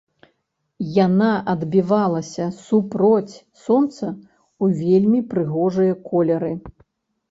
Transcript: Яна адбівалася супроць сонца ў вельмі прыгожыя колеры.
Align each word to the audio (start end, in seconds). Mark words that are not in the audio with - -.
Яна 1.05 1.27
адбівалася 1.53 2.45
супроць 2.65 3.35
сонца 3.65 4.05
ў 4.63 4.65
вельмі 4.85 5.25
прыгожыя 5.33 5.93
колеры. 6.13 6.53